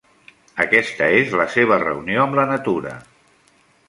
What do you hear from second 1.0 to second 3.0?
és la seva reunió amb la natura.